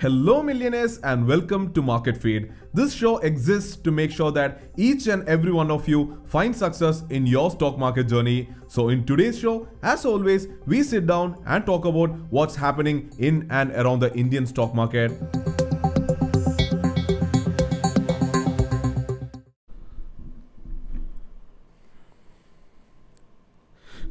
[0.00, 2.52] Hello, millionaires, and welcome to Market Feed.
[2.72, 7.02] This show exists to make sure that each and every one of you find success
[7.10, 8.48] in your stock market journey.
[8.68, 13.48] So, in today's show, as always, we sit down and talk about what's happening in
[13.50, 15.10] and around the Indian stock market.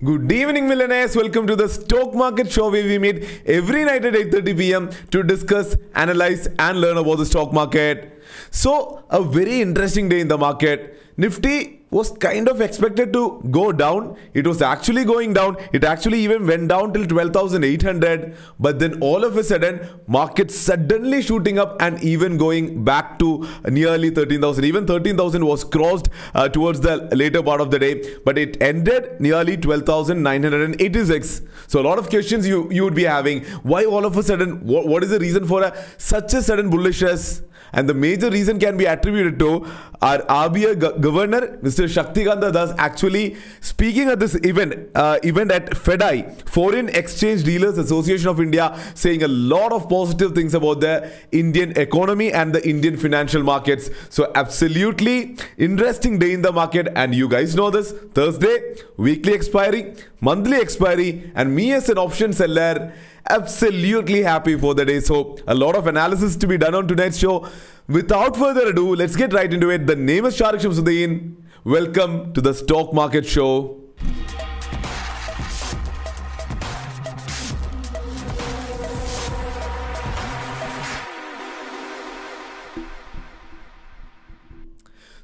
[0.04, 1.16] Good evening, millionaires.
[1.16, 4.90] Welcome to the Stock Market Show where we meet every night at 8:30 p.m.
[5.10, 8.22] to discuss, analyze, and learn about the stock market.
[8.52, 11.02] So, a very interesting day in the market.
[11.18, 14.18] Nifty was kind of expected to go down.
[14.34, 15.58] It was actually going down.
[15.72, 18.36] It actually even went down till 12,800.
[18.60, 23.48] But then all of a sudden, market suddenly shooting up and even going back to
[23.70, 24.66] nearly 13,000.
[24.66, 28.18] Even 13,000 was crossed uh, towards the later part of the day.
[28.26, 31.42] But it ended nearly 12,986.
[31.68, 33.46] So a lot of questions you, you would be having.
[33.64, 34.66] Why all of a sudden?
[34.66, 37.44] what, what is the reason for a, such a sudden bullishness?
[37.74, 39.66] And the major reason can be attributed to
[40.02, 41.86] our RBI go- governor, Mr.
[41.86, 48.28] Shaktikanta Das, actually speaking at this event, uh, event at FEDI, Foreign Exchange Dealers Association
[48.28, 52.98] of India, saying a lot of positive things about the Indian economy and the Indian
[52.98, 53.90] financial markets.
[54.10, 56.88] So, absolutely interesting day in the market.
[56.96, 62.34] And you guys know this Thursday, weekly expiry, monthly expiry, and me as an option
[62.34, 62.94] seller
[63.30, 65.00] absolutely happy for the day.
[65.00, 67.48] So, a lot of analysis to be done on tonight's show.
[67.88, 69.88] Without further ado, let's get right into it.
[69.88, 71.36] The name is Sharique Samsudheen.
[71.64, 73.82] Welcome to the Stock Market Show.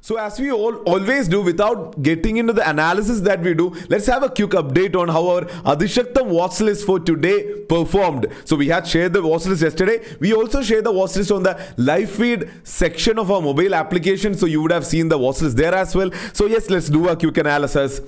[0.06, 4.04] So as we all always do, without getting into the analysis that we do, let's
[4.04, 8.26] have a quick update on how our Athishaktham watch list for today performed.
[8.44, 10.04] So we had shared the watch list yesterday.
[10.20, 14.34] We also shared the watch list on the live feed section of our mobile application.
[14.34, 16.10] So you would have seen the watch list there as well.
[16.34, 18.02] So yes, let's do a quick analysis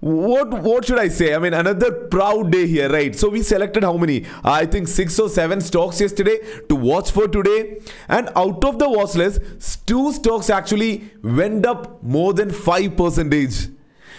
[0.00, 1.34] what what should I say?
[1.34, 3.16] I mean, another proud day here, right?
[3.16, 4.26] So we selected how many?
[4.44, 8.88] I think six or seven stocks yesterday to watch for today, and out of the
[8.88, 13.68] watch list, two stocks actually went up more than five percentage,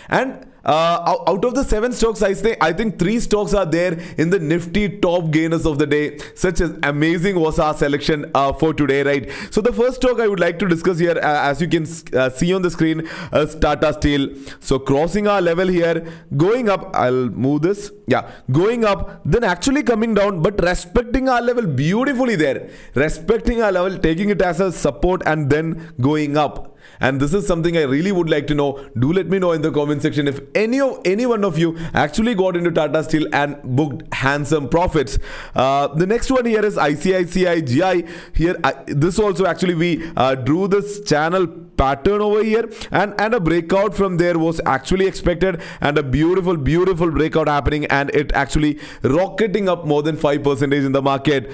[0.09, 3.99] and uh, out of the seven stocks, I say I think three stocks are there
[4.17, 6.19] in the nifty top gainers of the day.
[6.35, 9.31] Such as amazing was our selection uh, for today, right?
[9.49, 12.29] So the first stock I would like to discuss here, uh, as you can uh,
[12.29, 14.29] see on the screen, is Tata Steel.
[14.59, 16.95] So crossing our level here, going up.
[16.95, 17.91] I'll move this.
[18.07, 22.69] Yeah, going up, then actually coming down, but respecting our level beautifully there.
[22.95, 27.45] Respecting our level, taking it as a support, and then going up and this is
[27.45, 28.85] something I really would like to know.
[28.97, 31.77] Do let me know in the comment section if any of any one of you
[31.93, 35.19] actually got into Tata Steel and booked handsome profits.
[35.55, 38.07] Uh, the next one here is ICICI GI.
[38.33, 43.33] Here, I, this also actually we uh, drew this channel pattern over here and and
[43.35, 48.31] a breakout from there was actually expected and a beautiful beautiful breakout happening and it
[48.33, 51.51] actually rocketing up more than 5 percentage in the market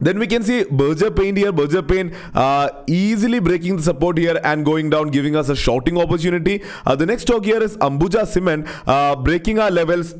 [0.00, 4.40] then we can see Berger Paint here, Berger Paint uh, easily breaking the support here
[4.44, 6.62] and going down, giving us a shorting opportunity.
[6.86, 10.14] Uh, the next stock here is Ambuja Cement, uh, breaking our levels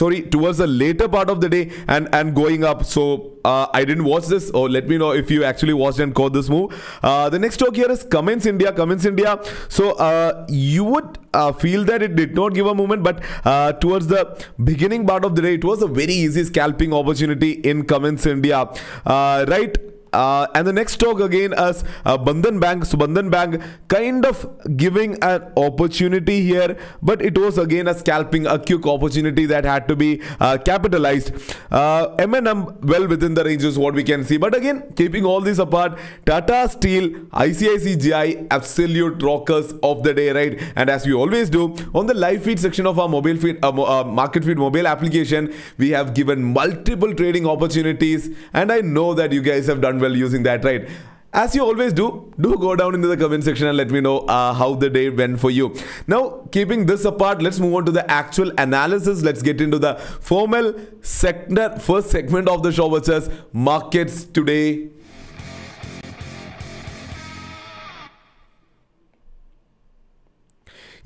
[0.00, 2.84] sorry towards the later part of the day and and going up.
[2.84, 3.06] So
[3.44, 4.50] uh, i didn't watch this.
[4.50, 6.74] Or let me know if you actually watched and caught this move.
[7.02, 9.38] Uh, the next stock here is Cummins india Cummins india.
[9.68, 13.72] So uh, you would uh, feel that it did not give a movement but uh,
[13.84, 14.22] towards the
[14.70, 18.62] beginning part of the day it was a very easy scalping opportunity in Cummins india.
[19.04, 22.84] Uh, right uh, and the next talk again is uh, Bandhan Bank.
[22.84, 24.46] So Bandhan Bank kind of
[24.76, 29.88] giving an opportunity here, but it was again a scalping, a quick opportunity that had
[29.88, 31.32] to be uh, capitalized.
[31.70, 35.58] Uh, M&M well within the ranges what we can see, but again keeping all this
[35.58, 40.62] apart, Tata Steel, ICICI, absolute rockers of the day, right?
[40.76, 43.68] And as we always do on the live feed section of our mobile feed, uh,
[43.68, 49.32] uh, market feed mobile application, we have given multiple trading opportunities, and I know that
[49.32, 50.88] you guys have done well using that, right?
[51.32, 54.20] As you always do, do go down into the comment section and let me know
[54.20, 55.76] uh, how the day went for you.
[56.06, 59.22] Now, keeping this apart, let's move on to the actual analysis.
[59.22, 64.88] Let's get into the formal sector, first segment of the show, which is markets today.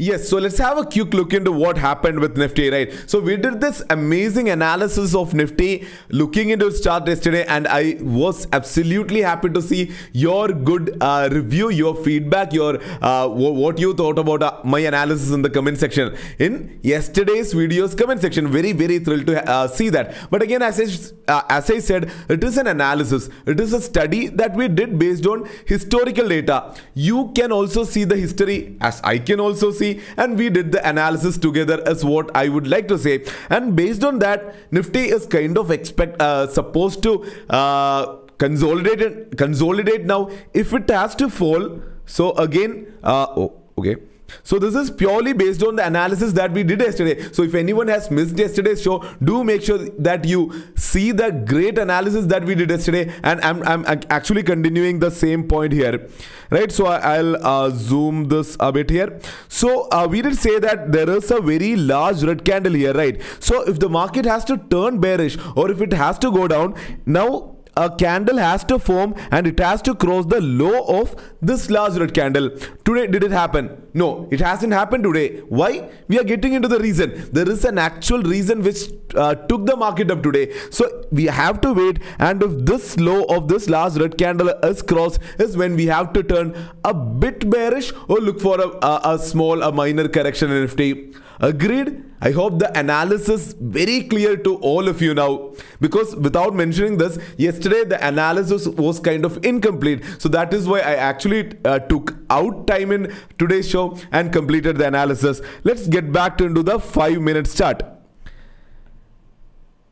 [0.02, 2.90] Yes, so let's have a quick look into what happened with Nifty, right?
[3.06, 7.98] So we did this amazing analysis of Nifty looking into its chart yesterday, and I
[8.00, 13.92] was absolutely happy to see your good uh, review, your feedback, your uh, what you
[13.92, 18.48] thought about uh, my analysis in the comment section in yesterday's videos comment section.
[18.48, 20.16] Very very thrilled to uh, see that.
[20.30, 23.28] But again, as I uh, as I said, it is an analysis.
[23.44, 26.74] It is a study that we did based on historical data.
[26.94, 30.82] You can also see the history as I can also see and we did the
[30.88, 33.24] analysis together as what I would like to say.
[33.48, 40.04] And based on that Nifty is kind of expect uh, supposed to uh, consolidate consolidate
[40.04, 40.20] now.
[40.54, 43.96] If it has to fall so again uh, oh okay
[44.42, 47.32] so this is purely based on the analysis that we did yesterday.
[47.32, 51.78] So if anyone has missed yesterday's show, do make sure that you see the great
[51.78, 53.12] analysis that we did yesterday.
[53.22, 56.08] And I'm, I'm actually continuing the same point here,
[56.50, 56.70] right?
[56.70, 59.18] So I'll uh, zoom this a bit here.
[59.48, 63.20] So uh, we did say that there is a very large red candle here, right?
[63.40, 66.74] So if the market has to turn bearish or if it has to go down,
[67.06, 71.70] now a candle has to form and it has to cross the low of this
[71.70, 72.50] large red candle.
[72.84, 73.88] Today, did it happen?
[73.94, 75.38] No, it hasn't happened today.
[75.48, 75.88] Why?
[76.08, 77.28] We are getting into the reason.
[77.32, 80.52] There is an actual reason which uh, took the market up today.
[80.70, 84.82] So we have to wait and if this low of this last red candle is
[84.82, 89.00] crossed is when we have to turn a bit bearish or look for a, a,
[89.14, 91.14] a small, a minor correction in Nifty.
[91.40, 92.04] Agreed?
[92.20, 95.54] I hope the analysis very clear to all of you now.
[95.80, 100.04] Because without mentioning this yesterday the analysis was kind of incomplete.
[100.18, 104.76] So that is why I actually uh, took out time in today's show and completed
[104.76, 105.40] the analysis.
[105.64, 107.82] Let's get back to into the 5 minutes chart.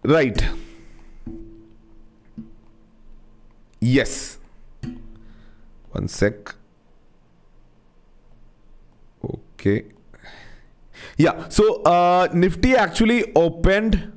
[0.05, 0.45] Right.
[3.81, 4.39] Yes.
[5.93, 6.55] One sec.
[9.25, 9.85] Okay
[11.17, 14.13] yeah, so uh, Nifty actually opened.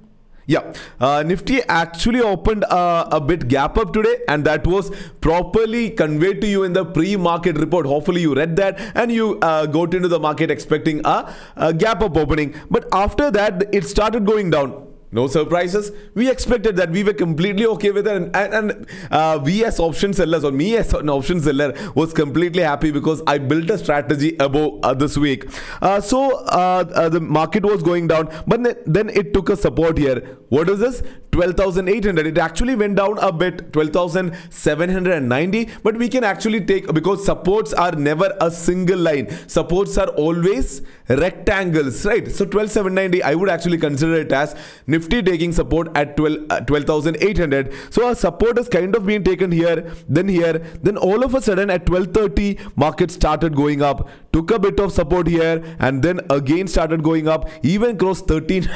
[0.48, 4.92] Yeah, uh, Nifty actually opened uh, a bit gap up today, and that was
[5.22, 7.86] properly conveyed to you in the pre-market report.
[7.86, 12.02] Hopefully, you read that and you uh, got into the market expecting a, a gap
[12.02, 12.54] up opening.
[12.70, 15.92] But after that, it started going down no surprises.
[16.14, 16.92] We expected that.
[16.92, 18.16] We were completely okay with it.
[18.16, 22.14] And, and, and uh, we as option sellers, or me as an option seller, was
[22.14, 25.48] completely happy because I built a strategy above uh, this week.
[25.82, 29.98] Uh, so uh, uh, the market was going down, but then it took a support
[29.98, 30.38] here.
[30.50, 31.04] What is this?
[31.32, 32.28] 12,800.
[32.28, 35.70] It actually went down a bit, 12,790.
[35.84, 39.30] But we can actually take, because supports are never a single line.
[39.48, 42.30] Supports are always rectangles, right?
[42.32, 44.56] So 12,790, I would actually consider it as
[44.88, 47.74] Nifty taking support at 12 uh, 12,800.
[47.90, 51.42] So our support is kind of being taken here, then here, then all of a
[51.42, 56.22] sudden at 1230 market started going up, took a bit of support here, and then
[56.30, 58.70] again started going up, even crossed 13.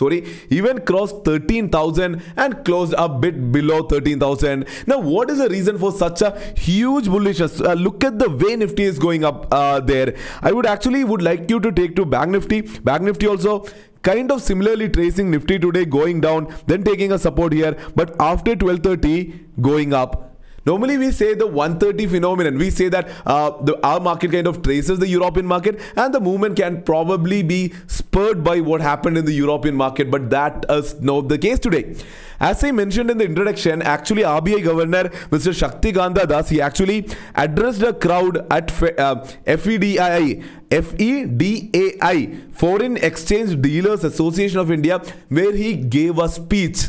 [0.00, 0.20] Sorry
[0.50, 5.92] even crossed 13000 and closed a bit below 13000 now what is the reason for
[5.92, 7.64] such a huge bullishness?
[7.64, 10.14] Uh, look at the way nifty is going up uh, there.
[10.42, 12.60] I would actually would like you to take to bank nifty.
[12.62, 13.66] Bank nifty also
[14.02, 17.76] kind of similarly tracing nifty today going down then taking a support here.
[17.94, 20.33] But after 1230 going up
[20.66, 22.58] Normally, we say the 130 phenomenon.
[22.58, 26.20] We say that uh, the, our market kind of traces the European market, and the
[26.20, 30.10] movement can probably be spurred by what happened in the European market.
[30.10, 31.96] But that is not the case today.
[32.40, 35.54] As I mentioned in the introduction, actually RBI Governor Mr.
[35.54, 44.04] Shakti Shaktikanta Das he actually addressed a crowd at uh, FEDI, FEDAI, Foreign Exchange Dealers
[44.04, 46.88] Association of India, where he gave a speech.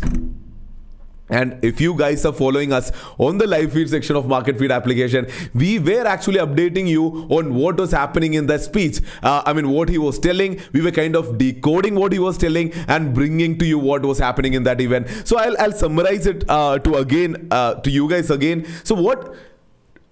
[1.30, 4.72] And if you guys are following us on the live feed section of Market Feed
[4.72, 9.00] application, we were actually updating you on what was happening in that speech.
[9.24, 10.62] Uh, I mean, what he was telling.
[10.72, 14.20] We were kind of decoding what he was telling and bringing to you what was
[14.20, 15.08] happening in that event.
[15.26, 18.68] So I'll, I'll summarize it uh, to again uh, to you guys again.
[18.84, 19.36] So what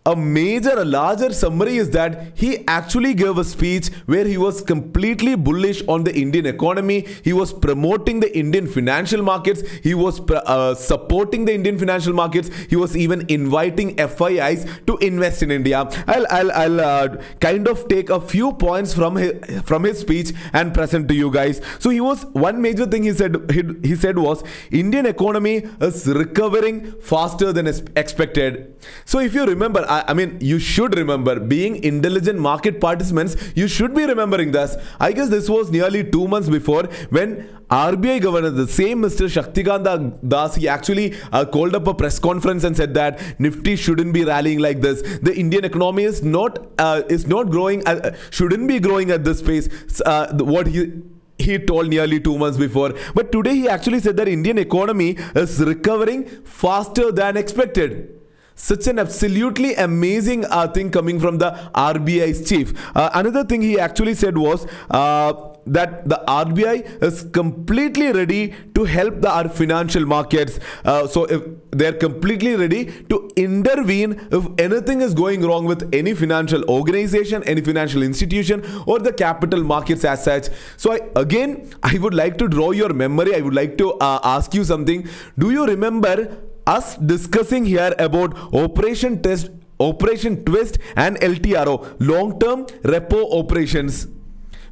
[0.05, 4.62] a major, a larger summary is that he actually gave a speech where he was
[4.62, 7.07] completely bullish on the Indian economy.
[7.24, 9.62] He was promoting the Indian financial markets.
[9.81, 12.50] He was uh, supporting the Indian financial markets.
[12.69, 15.88] He was even inviting FIIs to invest in India.
[16.07, 20.33] I'll, I'll, I'll uh, kind of take a few points from his, from his speech
[20.51, 21.62] and present to you guys.
[21.79, 26.07] So he was one major thing he said he, he said was Indian economy is
[26.07, 28.75] recovering faster than expected.
[29.05, 33.67] So if you remember I, I mean, you should remember, being intelligent market participants, you
[33.67, 34.75] should be remembering this.
[35.00, 39.27] I guess this was nearly two months before when RBI governor, the same Mr.
[39.35, 39.93] Shaktikanta
[40.27, 44.23] Das, he actually uh, called up a press conference and said that Nifty shouldn't be
[44.25, 45.01] rallying like this.
[45.19, 49.41] The Indian economy is not uh, is not growing, uh, shouldn't be growing at this
[49.41, 49.69] pace.
[50.05, 50.91] Uh, what he
[51.39, 52.93] he told nearly two months before.
[53.15, 58.23] But today he actually said that Indian economy is recovering faster than expected.
[58.55, 62.74] Such an absolutely amazing uh, thing coming from the RBI's chief.
[62.95, 65.33] Uh, another thing he actually said was uh,
[65.65, 70.60] that the RBI is completely ready to help the our financial markets.
[70.86, 71.41] Uh, so if
[71.72, 77.62] they're completely ready to intervene if anything is going wrong with any financial organization, any
[77.62, 80.50] financial institution, or the capital markets as such.
[80.77, 83.36] So I, again, I would like to draw your memory.
[83.36, 85.07] I would like to uh, ask you something.
[85.39, 93.39] Do you remember us discussing here about Operation Test, Operation Twist, and LTRO, long-term repo
[93.39, 94.08] operations?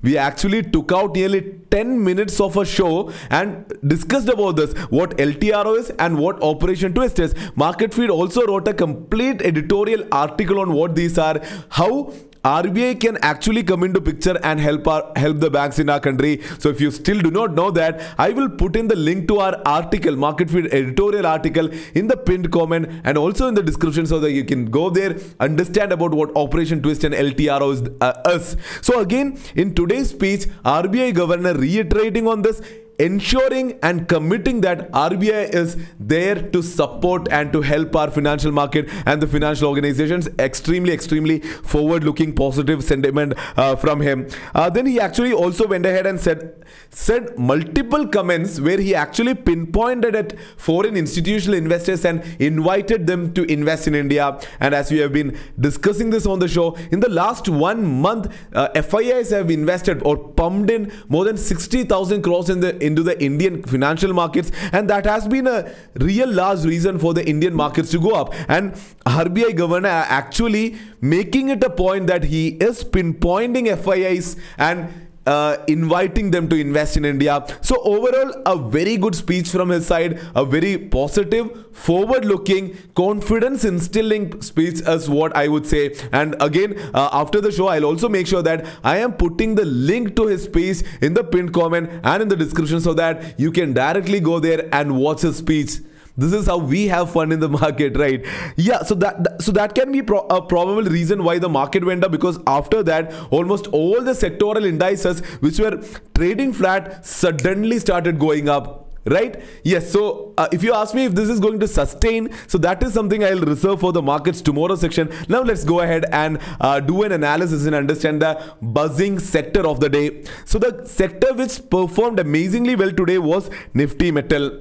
[0.03, 5.17] we actually took out nearly 10 minutes of a show and discussed about this what
[5.17, 7.35] LTRO is and what Operation Twist is.
[7.55, 13.17] Market Feed also wrote a complete editorial article on what these are, how RBI can
[13.21, 16.41] actually come into picture and help our help the banks in our country.
[16.57, 19.37] So if you still do not know that, I will put in the link to
[19.39, 24.07] our article, Market Feed editorial article in the pinned comment and also in the description
[24.07, 28.21] so that you can go there, understand about what Operation Twist and LTRO is uh,
[28.25, 28.55] us.
[28.81, 32.61] So again, in today's speech, RBI governor reiterating on this
[33.01, 38.89] ensuring and committing that RBI is there to support and to help our financial market
[39.05, 40.29] and the financial organizations.
[40.37, 44.27] Extremely, extremely forward looking positive sentiment uh, from him.
[44.53, 49.33] Uh, then he actually also went ahead and said, said multiple comments where he actually
[49.33, 54.39] pinpointed at foreign institutional investors and invited them to invest in India.
[54.59, 58.31] And as we have been discussing this on the show, in the last one month,
[58.53, 63.15] uh, FIIs have invested or pumped in more than 60,000 crores in the into the
[63.29, 65.59] Indian financial markets, and that has been a
[65.99, 68.33] real large reason for the Indian markets to go up.
[68.47, 68.73] And
[69.05, 69.89] RBI governor
[70.21, 76.55] actually making it a point that he is pinpointing FIIs and uh, inviting them to
[76.55, 77.45] invest in India.
[77.61, 83.63] So, overall, a very good speech from his side, a very positive, forward looking, confidence
[83.63, 85.95] instilling speech, is what I would say.
[86.11, 89.65] And again, uh, after the show, I'll also make sure that I am putting the
[89.65, 93.51] link to his speech in the pinned comment and in the description so that you
[93.51, 95.79] can directly go there and watch his speech
[96.21, 98.25] this is how we have fun in the market right?
[98.55, 102.03] Yeah so that so that can be pro- a probable reason why the market went
[102.03, 105.81] up because after that almost all the sectoral indices which were
[106.15, 109.41] trading flat suddenly started going up right?
[109.63, 112.83] Yes so uh, if you ask me if this is going to sustain so that
[112.83, 115.11] is something i'll reserve for the markets tomorrow section.
[115.27, 119.79] Now let's go ahead and uh, do an analysis and understand the buzzing sector of
[119.79, 120.23] the day.
[120.45, 124.51] So the sector which performed amazingly well today was nifty metal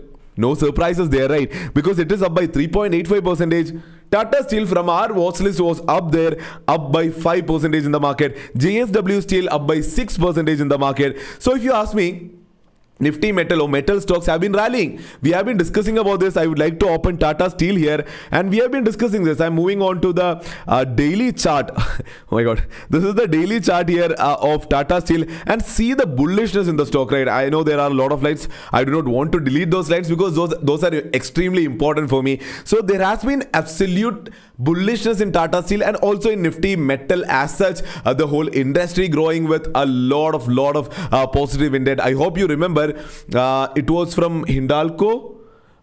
[0.41, 1.53] no surprises there, right?
[1.75, 3.83] Because it is up by 3.85 percentage.
[4.11, 8.01] Tata Steel from our watch list was up there, up by 5 percentage in the
[8.01, 8.37] market.
[8.55, 11.19] JSW Steel up by 6 percentage in the market.
[11.39, 12.31] So if you ask me,
[13.00, 15.00] Nifty metal or metal stocks have been rallying.
[15.23, 16.37] We have been discussing about this.
[16.37, 19.40] I would like to open Tata Steel here and we have been discussing this.
[19.40, 21.71] I'm moving on to the uh, daily chart.
[21.76, 22.62] oh my god.
[22.90, 26.76] This is the daily chart here uh, of Tata Steel and see the bullishness in
[26.76, 27.28] the stock, right?
[27.28, 28.49] I know there are a lot of lights.
[28.73, 32.23] I do not want to delete those lights because those, those are extremely important for
[32.23, 32.40] me.
[32.64, 34.30] So there has been absolute
[34.62, 37.80] bullishness in Tata Steel and also in Nifty metal as such.
[38.04, 42.00] Uh, the whole industry growing with a lot of, lot of uh, positive intent.
[42.00, 42.90] I hope you remember
[43.35, 45.37] uh, it was from Hindalco.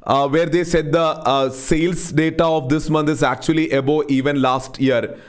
[0.04, 4.42] Uh, where they said the uh, sales data of this month is actually above even
[4.42, 5.20] last year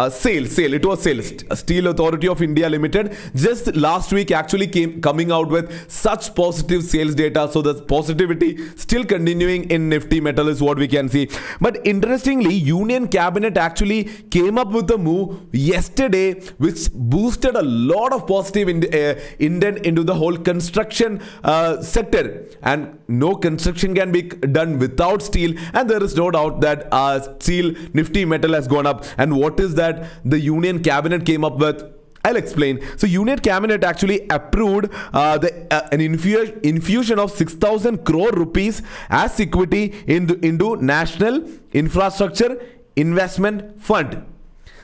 [0.00, 1.28] uh, sale sale it was sales
[1.62, 3.16] steel authority of india limited.
[3.34, 8.50] Just last week actually came coming out with such positive sales data so the positivity
[8.84, 11.28] still continuing in nifty metal is what we can see.
[11.60, 14.04] But interestingly union cabinet actually
[14.36, 16.26] came up with a move yesterday
[16.58, 22.46] which boosted a lot of positive in, uh, indent into the whole construction uh, sector.
[22.62, 25.54] And no construction can be done without steel.
[25.74, 29.04] And there is no doubt that uh, steel nifty metal has gone up.
[29.16, 31.84] And what is that that the Union Cabinet came up with
[32.26, 32.80] I'll explain.
[32.96, 38.82] So, Union Cabinet actually approved uh, the, uh, an infu- infusion of 6,000 crore rupees
[39.08, 42.60] as equity into, into National Infrastructure
[42.96, 44.24] Investment Fund.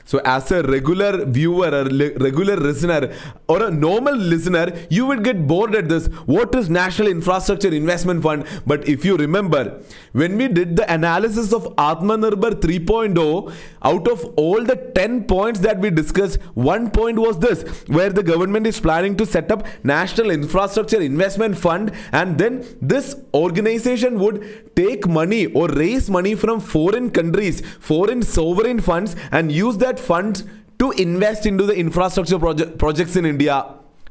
[0.05, 3.13] So, as a regular viewer or regular listener
[3.47, 6.07] or a normal listener, you would get bored at this.
[6.25, 8.45] What is National Infrastructure Investment Fund?
[8.65, 9.81] But if you remember,
[10.11, 15.79] when we did the analysis of Atmanirbhar 3.0, out of all the 10 points that
[15.79, 20.31] we discussed, one point was this, where the government is planning to set up National
[20.31, 27.09] Infrastructure Investment Fund, and then this organization would take money or raise money from foreign
[27.09, 30.43] countries, foreign sovereign funds, and use that fund
[30.79, 33.65] to invest into the infrastructure project, projects in India.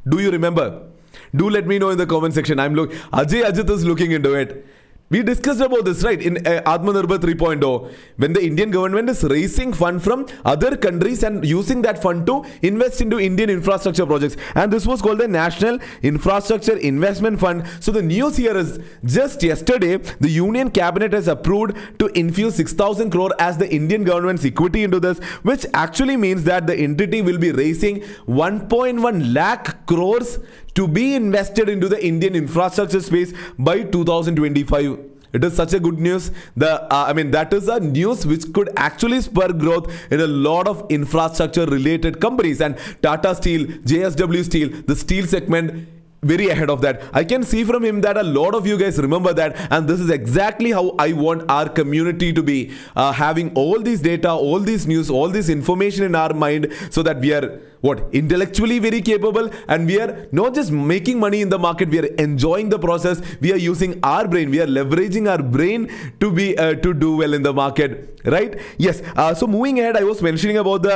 [0.08, 0.88] Do you remember?
[1.34, 2.58] Do let me know in the comment section.
[2.58, 2.92] I'm look.
[3.12, 4.66] Ajay Ajit is looking into it.
[5.12, 9.74] We discussed about this, right, in uh, Atmanirbhar 3.0, when the Indian government is raising
[9.74, 14.38] fund from other countries and using that fund to invest into Indian infrastructure projects.
[14.54, 17.68] And this was called the National Infrastructure Investment Fund.
[17.80, 23.10] So the news here is just yesterday, the Union Cabinet has approved to infuse 6,000
[23.10, 27.38] crore as the Indian government's equity into this, which actually means that the entity will
[27.38, 30.38] be raising 1.1 lakh crores
[30.74, 34.98] to be invested into the Indian infrastructure space by 2025
[35.32, 36.30] it is such a good news.
[36.56, 40.26] The uh, i mean that is a news which could actually spur growth in a
[40.26, 42.60] lot of infrastructure related companies.
[42.60, 45.88] And tata steel jsw steel the steel segment
[46.22, 47.02] very ahead of that.
[47.12, 49.98] I can see from him that a lot of you guys remember that, and this
[49.98, 54.60] is exactly how I want our community to be uh, having all these data, all
[54.60, 59.00] these news, all this information in our mind, so that we are what intellectually very
[59.00, 62.78] capable and we are not just making money in the market we are enjoying the
[62.78, 63.20] process.
[63.40, 64.50] We are using our brain.
[64.50, 68.56] We are leveraging our brain to be uh, to do well in the market right?
[68.78, 70.94] Yes uh, so moving ahead i was mentioning about the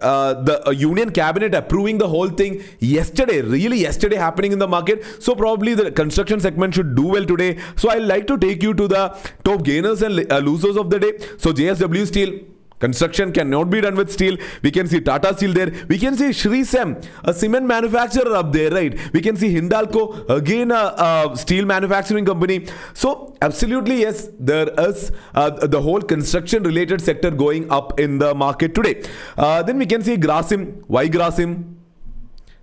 [0.00, 4.68] uh, the uh, union cabinet approving the whole thing yesterday really yesterday happening in the
[4.68, 5.04] market.
[5.20, 7.58] So probably the construction segment should do well today.
[7.76, 9.08] So i like to take you to the
[9.44, 11.12] top gainers and uh, losers of the day.
[11.38, 14.36] So jsw steel Construction cannot be done with steel.
[14.62, 15.72] We can see Tata Steel there.
[15.88, 18.98] We can see Shree Cem, a cement manufacturer up there, right?
[19.12, 22.66] We can see Hindalco, again a, a steel manufacturing company.
[22.92, 28.34] So absolutely yes, there is uh, the whole construction related sector going up in the
[28.34, 29.02] market today.
[29.38, 30.82] Uh, then we can see Grasim.
[30.86, 31.74] Why Grasim?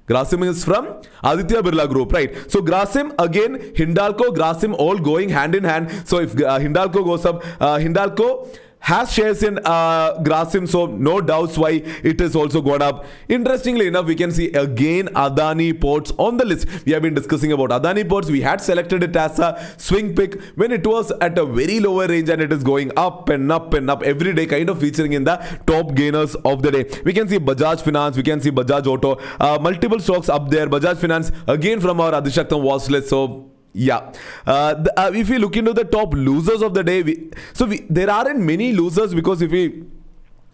[0.08, 0.88] Grasim is from
[1.24, 2.36] Aditya Birla Group, right?
[2.51, 5.89] So Grasim again, Hindalco, Grasim all going hand in hand.
[6.06, 8.48] So if uh, Hindalco goes up, uh, Hindalco
[8.82, 11.70] has shares in uh, Grasim, so no doubts why
[12.04, 13.06] it is also gone up.
[13.30, 16.68] Interestingly enough, we can see again Adani Ports on the list.
[16.86, 18.30] We have been discussing about Adani Ports.
[18.30, 22.08] We had selected it as a swing pick when it was at a very lower
[22.08, 25.14] range and it is going up and up and up every day, kind of featuring
[25.14, 26.86] in the top gainers of the day.
[27.06, 30.68] We can see Bajaj Finance, we can see Bajaj Auto, uh, multiple stocks up there.
[30.68, 33.10] Bajaj Finance again from our Athishaktham watch list.
[33.10, 34.12] So yeah.
[34.46, 37.80] Uh, uh, if we look into the top losers of the day we, so we,
[37.90, 39.86] there aren't many losers because if we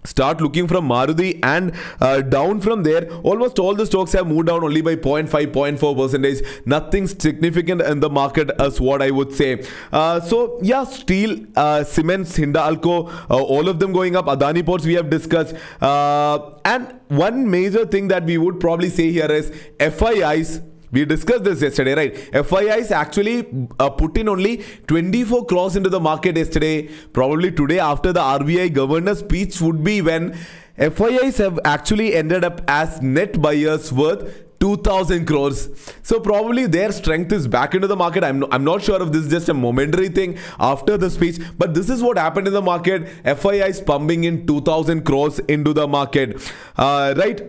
[0.04, 4.48] start looking from Maruti and uh, down from there almost all the stocks have moved
[4.48, 6.44] down only by 0.5 0.4 percentage.
[6.66, 9.66] Nothing significant in the market as what I would say.
[9.92, 14.28] Uh, so yeah steel uh, cements Hindalco uh, all of them going up.
[14.28, 15.56] Adani ports we have discussed.
[15.82, 21.44] Uh, and one major thing that we would probably say here is FIIs we discussed
[21.44, 22.46] this yesterday, right?
[22.46, 23.46] FIIs actually
[23.80, 26.90] uh, put in only 24 crores into the market yesterday.
[27.14, 30.38] Probably today, after the RBI governor's speech, would be when
[30.78, 35.70] FIIs have actually ended up as net buyers worth 2000 crores.
[36.04, 38.24] So probably their strength is back into the market.
[38.24, 41.40] I'm, no, I'm not sure if this is just a momentary thing after the speech
[41.58, 43.08] but this is what happened in the market.
[43.24, 46.52] FIIs pumping in 2000 crores into the market.
[46.76, 47.42] Uh, right?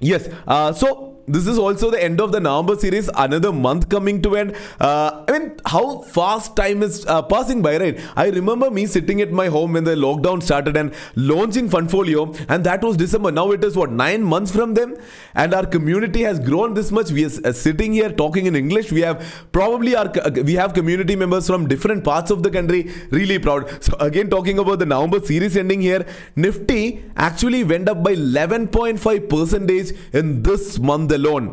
[0.00, 3.08] Yes uh, so this is also the end of the November series.
[3.14, 4.56] Another month coming to end.
[4.80, 8.00] Uh, I mean, how fast time is uh, passing by, right?
[8.16, 12.64] I remember me sitting at my home when the lockdown started and launching Fundfolio, and
[12.64, 13.30] that was December.
[13.30, 14.96] Now it is what nine months from them,
[15.34, 17.10] and our community has grown this much.
[17.10, 18.92] We are uh, sitting here talking in English.
[18.92, 22.90] We have probably our uh, we have community members from different parts of the country.
[23.10, 23.82] Really proud.
[23.82, 29.28] So again, talking about the November series ending here, Nifty actually went up by 11.5
[29.28, 31.46] percentage in this month alone.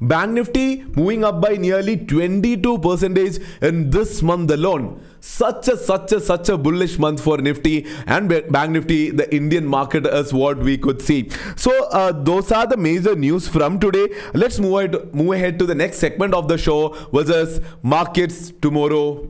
[0.00, 0.66] Bank Nifty
[1.00, 3.38] moving up by nearly 22 percentage
[3.70, 4.86] in this month alone.
[5.20, 9.66] Such a such a such a bullish month for Nifty and Bank Nifty, the Indian
[9.66, 11.20] market is what we could see.
[11.56, 14.08] So uh, those are the major news from today.
[14.34, 18.52] Let's move ahead, move ahead to the next segment of the show, which is markets
[18.60, 19.28] tomorrow.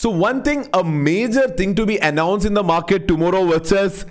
[0.00, 4.06] So one thing, a major thing to be announced in the market tomorrow, which is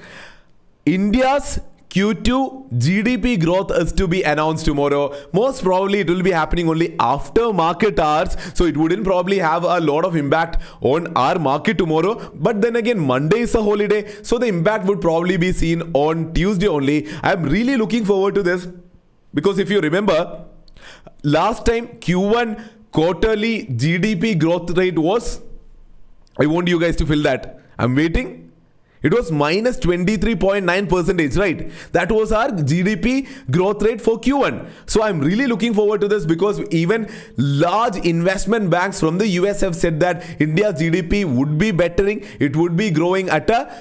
[0.85, 5.15] India's Q2 GDP growth is to be announced tomorrow.
[5.33, 8.37] Most probably it will be happening only after market hours.
[8.53, 12.13] So it wouldn't probably have a lot of impact on our market tomorrow.
[12.35, 14.05] But then again, Monday is a holiday.
[14.21, 17.07] So the impact would probably be seen on Tuesday only.
[17.23, 18.67] I'm really looking forward to this
[19.33, 20.45] because if you remember,
[21.23, 25.41] last time Q1 quarterly GDP growth rate was,
[26.39, 27.59] I want you guys to fill that.
[27.77, 28.49] I'm waiting.
[29.01, 31.71] It was minus 23.9 percentage, right?
[31.93, 34.67] That was our GDP growth rate for Q1.
[34.87, 39.61] So I'm really looking forward to this because even large investment banks from the US
[39.61, 42.25] have said that India's GDP would be bettering.
[42.39, 43.73] It would be growing at a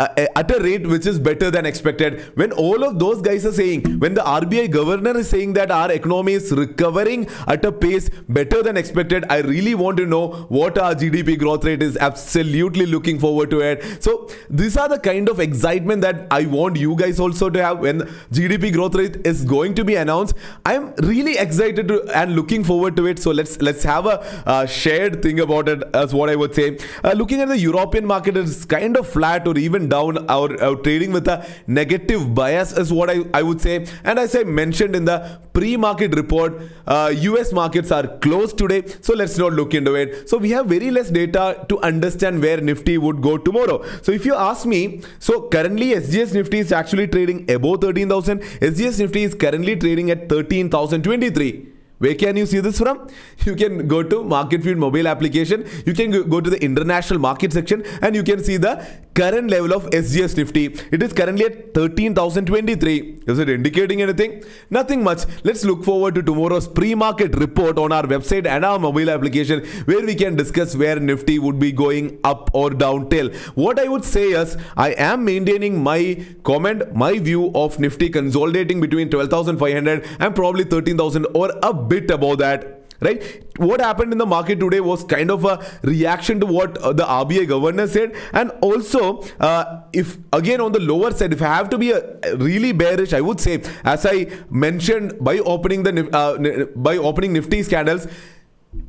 [0.00, 2.20] at a rate which is better than expected.
[2.36, 5.92] When all of those guys are saying, when the RBI governor is saying that our
[5.92, 10.78] economy is recovering at a pace better than expected, I really want to know what
[10.78, 11.96] our GDP growth rate is.
[11.96, 14.02] Absolutely looking forward to it.
[14.02, 17.80] So these are the kind of excitement that I want you guys also to have
[17.80, 18.00] when
[18.32, 20.34] GDP growth rate is going to be announced.
[20.64, 23.18] I'm really excited to, and looking forward to it.
[23.18, 26.78] So let's let's have a uh, shared thing about it as what I would say.
[27.04, 30.76] Uh, looking at the European market, it's kind of flat or even down our, our
[30.76, 33.86] trading with a negative bias is what I, I would say.
[34.04, 38.82] And as I mentioned in the pre-market report uh, US markets are closed today.
[39.00, 40.28] So let's not look into it.
[40.28, 43.84] So we have very less data to understand where Nifty would go tomorrow.
[44.02, 49.00] So if you ask me so currently SGX Nifty is actually trading above 13,000 SGX
[49.00, 51.69] Nifty is currently trading at 13,023
[52.00, 53.08] where can you see this from?
[53.44, 55.66] You can go to Market Feed mobile application.
[55.84, 58.74] You can go to the international market section and you can see the
[59.14, 60.64] current level of SGX Nifty.
[60.92, 63.24] It is currently at 13,023.
[63.26, 64.42] Is it indicating anything?
[64.70, 65.24] Nothing much.
[65.44, 70.04] Let's look forward to tomorrow's pre-market report on our website and our mobile application where
[70.06, 73.28] we can discuss where Nifty would be going up or down till.
[73.56, 78.80] What I would say is I am maintaining my comment, my view of Nifty consolidating
[78.80, 82.68] between 12,500 and probably 13,000 or a bit above that
[83.00, 83.22] right?
[83.56, 87.04] What happened in the market today was kind of a reaction to what uh, the
[87.04, 88.14] RBI governor said.
[88.32, 92.36] And also uh, if again on the lower side if I have to be a,
[92.36, 97.64] really bearish I would say as I mentioned by opening the uh, by opening nifty
[97.64, 98.06] candles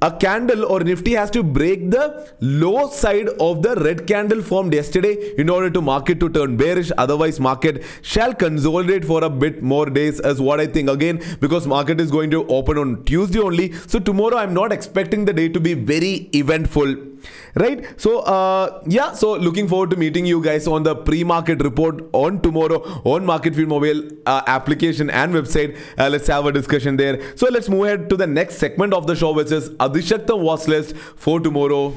[0.02, 4.74] a candle or nifty has to break the low side of the red candle formed
[4.74, 6.92] yesterday in order to market to turn bearish.
[6.98, 11.68] Otherwise market shall consolidate for a bit more days as what i think again because
[11.68, 13.72] market is going to open on tuesday only.
[13.74, 17.11] So tomorrow i'm not expecting the day to be very eventful
[17.56, 17.86] right?
[18.00, 22.42] So uh, yeah so looking forward to meeting you guys on the pre-market report on
[22.42, 25.78] tomorrow on market feed mobile uh, application and website.
[25.98, 27.36] Uh, let's have a discussion there.
[27.36, 30.68] So let's move ahead to the next segment of the show which is athishaktham watch
[30.68, 31.94] list for tomorrow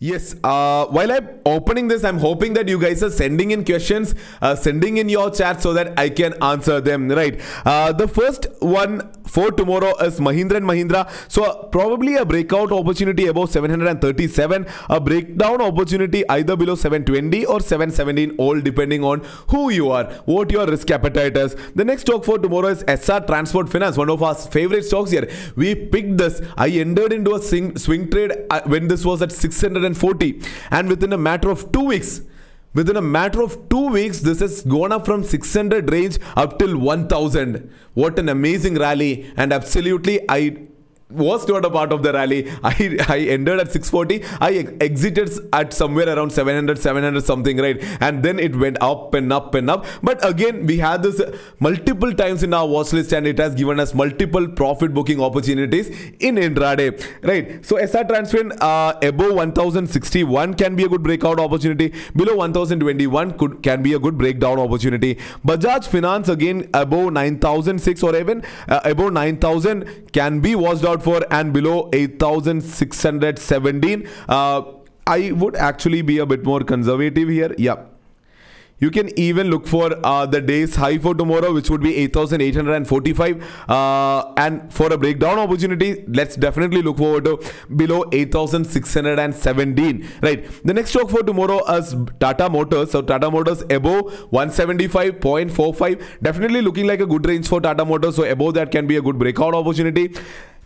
[0.00, 4.14] Yes, uh, while I'm opening this, I'm hoping that you guys are sending in questions,
[4.40, 7.40] uh, sending in your chat so that I can answer them, right?
[7.64, 11.10] Uh, the first one for tomorrow is Mahindra and Mahindra.
[11.28, 17.60] So uh, probably a breakout opportunity above 737, a breakdown opportunity either below 720 or
[17.60, 21.56] 717, all depending on who you are, what your risk appetite is.
[21.74, 25.28] The next stock for tomorrow is SR Transport Finance, one of our favorite stocks here.
[25.56, 26.40] We picked this.
[26.56, 31.12] I entered into a swing, trade uh, when this was at 600 140 and within
[31.12, 32.20] a matter of two weeks
[32.74, 36.76] within a matter of two weeks this has gone up from 600 range up till
[36.78, 40.40] 1000 what an amazing rally and absolutely i
[41.10, 42.50] was not a part of the rally.
[42.62, 44.24] I, I ended at 640.
[44.40, 47.82] I exited at somewhere around 700, 700 something, right?
[48.00, 49.86] And then it went up and up and up.
[50.02, 51.20] But again, we had this
[51.60, 55.88] multiple times in our watch list and it has given us multiple profit booking opportunities
[56.20, 56.90] in intraday,
[57.22, 57.64] right?
[57.64, 61.94] So SR Transfin uh, above 1061 can be a good breakout opportunity.
[62.14, 65.14] Below 1021 could can be a good breakdown opportunity.
[65.46, 71.22] Bajaj Finance again above 9006 or even uh, above 9000 can be watched out for
[71.30, 74.62] and below 8617 uh,
[75.06, 77.84] I would actually be a bit more conservative here yeah
[78.80, 83.68] you can even look for uh, the day's high for tomorrow, which would be 8,845.
[83.68, 87.40] Uh, and for a breakdown opportunity, let's definitely look forward to
[87.74, 90.08] below 8,617.
[90.22, 90.48] Right.
[90.64, 92.92] The next stock for tomorrow is Tata Motors.
[92.92, 96.22] So Tata Motors above 175.45.
[96.22, 98.14] Definitely looking like a good range for Tata Motors.
[98.14, 100.14] So above that can be a good breakout opportunity.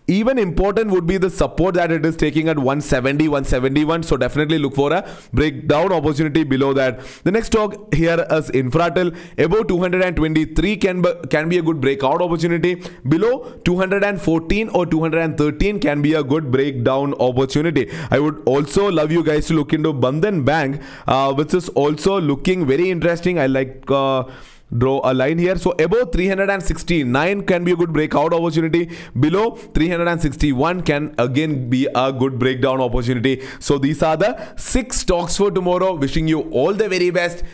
[0.08, 4.58] Even important would be the support that it is taking at 170 171 so definitely
[4.58, 7.00] look for a breakdown opportunity below that.
[7.24, 9.16] The next stock here is infratel.
[9.38, 12.82] Above 223 can be, can be a good breakout opportunity.
[13.08, 17.90] Below 214 or 213 can be a good breakdown opportunity.
[18.10, 22.20] I would also love you guys to look into bandhan bank uh, which is also
[22.20, 23.38] looking very interesting.
[23.38, 24.24] I like uh,
[24.76, 25.56] draw a line here.
[25.56, 28.90] So above 369 can be a good breakout opportunity.
[29.18, 33.42] Below 361 can again be a good breakdown opportunity.
[33.60, 35.94] So these are the six stocks for tomorrow.
[35.94, 37.44] Wishing you all the very best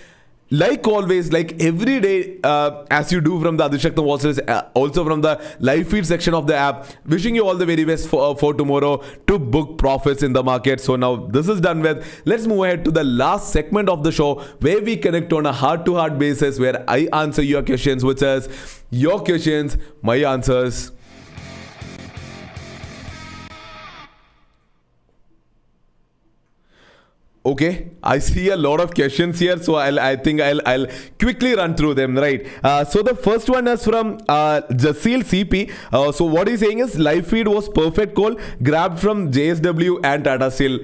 [0.50, 5.04] like always, like every day, uh, as you do from the Athishaktham Watches, uh, also
[5.04, 8.30] from the live feed section of the app, wishing you all the very best for,
[8.30, 10.80] uh, for tomorrow to book profits in the market.
[10.80, 12.22] So now this is done with.
[12.24, 15.52] Let's move ahead to the last segment of the show where we connect on a
[15.52, 18.48] heart to heart basis where I answer your questions, which is
[18.90, 20.92] your questions, my answers.
[27.48, 30.86] Okay, I see a lot of questions here, so I'll, I think I'll, I'll
[31.18, 32.46] quickly run through them, right?
[32.62, 35.70] Uh, so the first one is from uh, Jasil CP.
[35.90, 40.24] Uh, so what he's saying is live feed was perfect call grabbed from JSW and
[40.24, 40.78] Tata Steel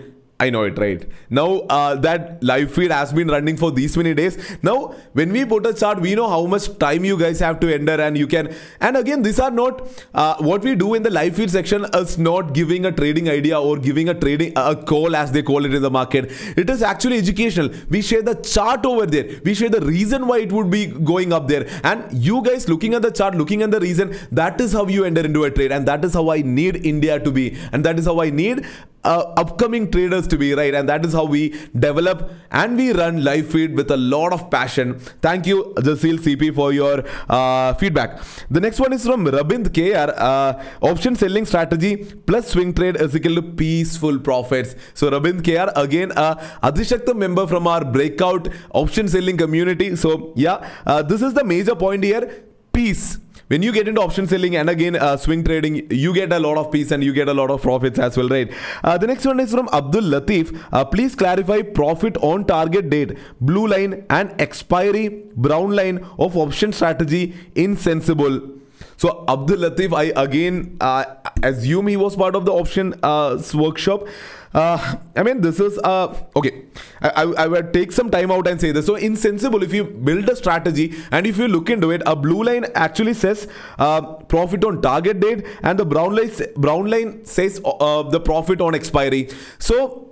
[0.44, 1.04] I know it, right?
[1.30, 4.36] Now uh, that live feed has been running for these many days.
[4.62, 4.78] Now,
[5.20, 7.96] when we put a chart, we know how much time you guys have to enter,
[8.06, 8.50] and you can.
[8.80, 9.82] And again, these are not
[10.14, 13.60] uh, what we do in the live feed section is not giving a trading idea
[13.60, 16.30] or giving a trading a call as they call it in the market.
[16.64, 17.70] It is actually educational.
[17.88, 19.26] We share the chart over there.
[19.44, 22.94] We share the reason why it would be going up there, and you guys looking
[23.00, 24.16] at the chart, looking at the reason.
[24.42, 27.20] That is how you enter into a trade, and that is how I need India
[27.28, 28.66] to be, and that is how I need
[29.04, 30.74] uh, upcoming traders to be right?
[30.74, 34.50] And that is how we develop and we run live feed with a lot of
[34.50, 34.98] passion.
[35.20, 38.20] Thank you Jasil CP for your uh, feedback.
[38.50, 43.14] The next one is from Rabind KR uh, option selling strategy plus swing trade is
[43.16, 44.74] equal to peaceful profits.
[44.94, 49.96] So Rabind KR again a Athishakta member from our breakout option selling community.
[49.96, 52.44] So yeah uh, this is the major point here.
[52.72, 56.38] Peace when you get into option selling and again uh, swing trading, you get a
[56.38, 58.52] lot of peace and you get a lot of profits as well, right?
[58.82, 60.58] Uh, the next one is from Abdul Latif.
[60.72, 66.72] Uh, please clarify profit on target date, blue line and expiry, brown line of option
[66.72, 68.60] strategy in Sensibull.
[68.96, 71.04] So Abdul Latif, I again uh,
[71.42, 74.06] assume he was part of the option uh, workshop.
[74.54, 76.62] Uh, I mean, this is uh, okay.
[77.02, 78.86] I, I, I would take some time out and say this.
[78.86, 82.14] So, in Sensibull, if you build a strategy and if you look into it, a
[82.14, 84.00] blue line actually says uh,
[84.34, 88.74] profit on target date, and the brown line brown line says uh, the profit on
[88.74, 89.28] expiry.
[89.58, 90.03] So,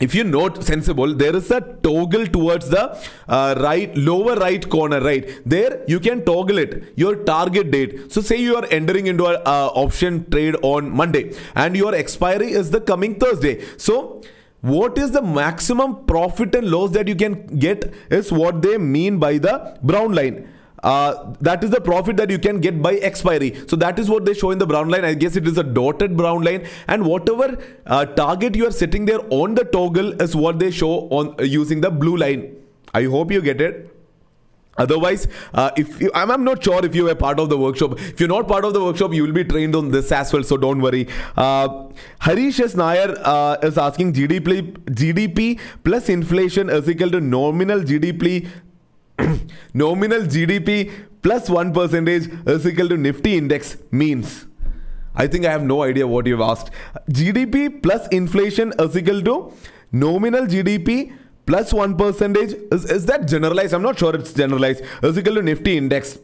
[0.00, 2.82] if you note Sensibull there is a toggle towards the
[3.28, 5.28] uh, right lower right corner right?
[5.44, 8.12] There you can toggle it your target date.
[8.12, 12.52] So say you are entering into an uh, option trade on monday and your expiry
[12.52, 13.64] is the coming thursday.
[13.76, 14.22] So
[14.60, 19.18] what is the maximum profit and loss that you can get is what they mean
[19.18, 20.48] by the brown line
[20.82, 23.54] uh, that is the profit that you can get by expiry.
[23.66, 25.04] So that is what they show in the brown line.
[25.04, 29.04] I guess it is a dotted brown line, and whatever uh, target you are sitting
[29.06, 32.56] there on the toggle is what they show on uh, using the blue line.
[32.94, 33.94] I hope you get it.
[34.78, 37.98] Otherwise, uh, if you, I'm, I'm, not sure if you are part of the workshop.
[37.98, 40.44] If you're not part of the workshop, you will be trained on this as well.
[40.44, 41.08] So don't worry.
[41.36, 41.88] Uh,
[42.20, 42.76] Harish S.
[42.76, 48.48] Nair uh, is asking GDP GDP plus inflation is equal to nominal GDP
[49.74, 50.90] nominal GDP
[51.22, 54.46] plus 1 percentage is equal to Nifty index means.
[55.14, 56.70] I think I have no idea what you've asked.
[57.10, 59.52] GDP plus inflation is equal to
[59.90, 61.12] nominal GDP
[61.46, 62.54] plus 1 percentage.
[62.70, 63.74] Is, is that generalized?
[63.74, 64.82] I'm not sure it's generalized.
[65.02, 66.18] Is equal to Nifty index.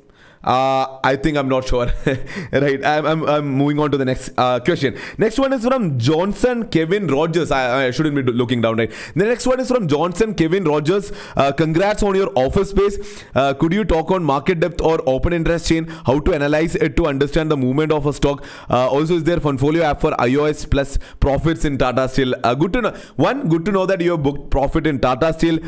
[0.44, 1.86] Uh, I think I'm not sure.
[2.52, 2.84] right.
[2.84, 4.96] I'm, I'm, I'm, moving on to the next uh, question.
[5.16, 7.50] Next one is from Johnson Kevin Rogers.
[7.50, 8.92] I, I, shouldn't be looking down, right?
[9.14, 11.12] The next one is from Johnson Kevin Rogers.
[11.36, 13.22] Uh, congrats on your office space.
[13.34, 15.86] Uh, could you talk on market depth or open interest chain?
[15.86, 18.44] How to analyze it to understand the movement of a stock?
[18.68, 22.34] Uh, also, is there Fundfolio app for iOS plus profits in Tata Steel?
[22.44, 22.90] Uh, good to know.
[23.16, 25.58] One, good to know that you have booked profit in Tata Steel.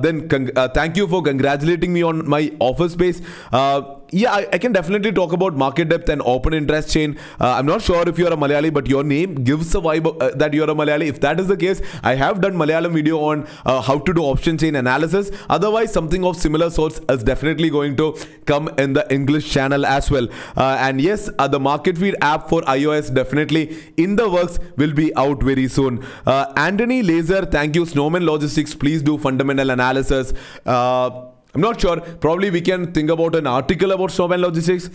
[0.00, 0.28] then,
[0.74, 3.20] thank you for congratulating me on my office space
[4.10, 7.18] yeah, I, I, can definitely talk about market depth and open interest chain.
[7.40, 10.30] Uh, I'm not sure if you're a Malayali, but your name gives a vibe uh,
[10.36, 11.06] that you're a Malayali.
[11.08, 14.22] If that is the case, I have done Malayalam video on uh, how to do
[14.22, 15.30] option chain analysis.
[15.50, 18.16] Otherwise, something of similar sorts is definitely going to
[18.46, 20.28] come in the English channel as well.
[20.56, 24.92] Uh, and yes, uh, the market feed app for iOS definitely in the works will
[24.92, 26.04] be out very soon.
[26.26, 27.84] Uh, Anthony Laser, thank you.
[27.86, 30.32] Snowman Logistics, please do fundamental analysis.
[31.56, 32.00] I'm not sure.
[32.24, 34.90] Probably we can think about an article about Snowman Logistics.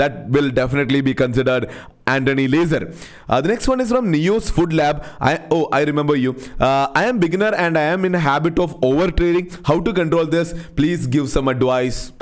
[0.00, 1.64] that will definitely be considered
[2.06, 2.80] Anthony Laser.
[3.28, 5.04] Uh, the next one is from Neos Food Lab.
[5.20, 6.34] I oh I remember you.
[6.60, 9.50] Uh, I am beginner and I am in habit of over trading.
[9.70, 10.52] How to control this?
[10.80, 12.12] Please give some advice.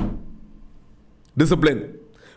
[1.37, 1.83] Discipline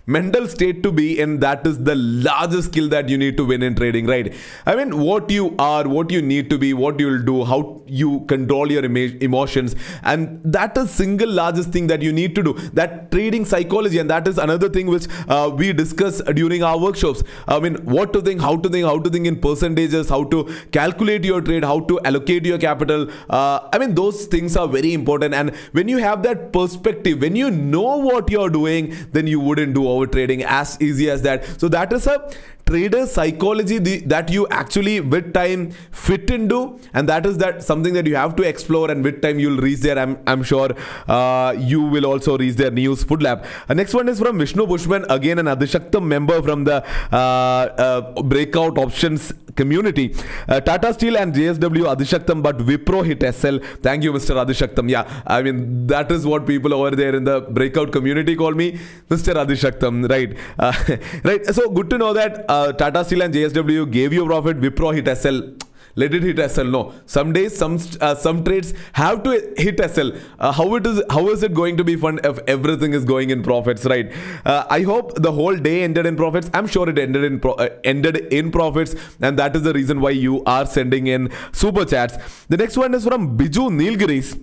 [0.07, 3.61] mental state to be in that is the largest skill that you need to win
[3.61, 4.33] in trading right?
[4.65, 8.21] I mean what you are what you need to be what you'll do how you
[8.21, 12.53] control your emotions and that is single largest thing that you need to do.
[12.79, 17.21] That trading psychology and that is another thing which uh, we discuss during our workshops.
[17.45, 20.45] I mean what to think how to think how to think in percentages how to
[20.71, 23.09] calculate your trade how to allocate your capital.
[23.29, 25.33] Uh, i mean those things are very important.
[25.33, 29.73] And when you have that perspective when you know what you're doing then you wouldn't
[29.73, 31.45] do over trading as easy as that.
[31.59, 32.29] So that is a
[32.67, 33.77] trader psychology
[34.13, 38.35] that you actually with time fit into and that is that something that you have
[38.35, 40.69] to explore and with time you'll reach there i'm, I'm sure
[41.07, 43.45] uh, you will also reach their news food lab.
[43.69, 48.21] Uh, next one is from vishnu bushman again an athishaktham member from the uh, uh
[48.21, 50.05] breakout options community.
[50.47, 55.21] Uh, tata steel and jsw athishaktham but wipro hit sl thank you mr athishaktham yeah
[55.35, 55.59] i mean
[55.93, 58.67] that is what people over there in the breakout community call me
[59.13, 60.37] mr athishaktham right?
[60.59, 60.73] Uh,
[61.29, 64.93] right so good to know that uh, Tata Steel and JSW gave you profit, Wipro
[64.93, 65.66] hit SL.
[66.01, 66.65] Let it hit SL.
[66.65, 70.11] No, some days some uh, some trades have to hit SL.
[70.37, 73.31] Uh, how it is how is it going to be fun if everything is going
[73.31, 74.13] in profits, right?
[74.45, 76.51] Uh, I hope the whole day ended in profits.
[76.53, 80.11] I'm sure it ended in uh, ended in profits, and that is the reason why
[80.11, 82.45] you are sending in super chats.
[82.47, 84.39] The next one is from Biju Nilgiris.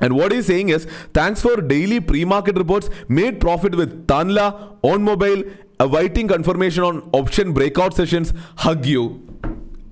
[0.00, 5.04] And what he's saying is, thanks for daily pre-market reports, made profit with Tanla, on
[5.04, 5.44] mobile,
[5.78, 9.23] awaiting confirmation on option breakout sessions hug you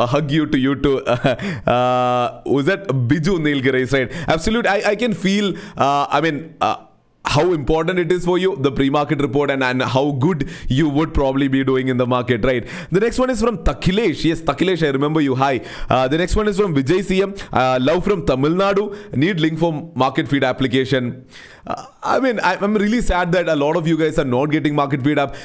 [0.05, 0.93] a hug you to you to
[1.75, 6.77] uh, was that biju nilgiris right absolute I, I can feel uh, i mean uh,
[7.25, 11.15] how important it is for you, the pre-market report, and, and how good you would
[11.15, 12.67] probably be doing in the market, right?
[12.91, 14.25] The next one is from Takilesh.
[14.25, 15.35] Yes, Takilesh, I remember you.
[15.37, 15.61] Hi.
[15.89, 17.41] Uh, the next one is from Vijay CM.
[17.53, 19.15] Uh, love from Tamil Nadu.
[19.17, 21.25] Need link for market feed application.
[21.67, 24.47] Uh, I mean, I, I'm really sad that a lot of you guys are not
[24.47, 25.37] getting market feed app.